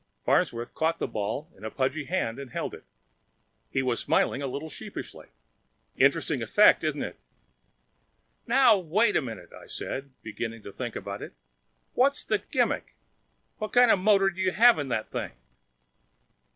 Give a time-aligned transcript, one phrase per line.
[0.25, 2.85] Farnsworth caught the ball in a pudgy hand and held it.
[3.69, 5.27] He was smiling a little sheepishly.
[5.95, 7.19] "Interesting effect, isn't it?"
[8.47, 11.35] "Now wait a minute," I said, beginning to think about it.
[11.93, 12.95] "What's the gimmick?
[13.59, 15.33] What kind of motor do you have in that thing?"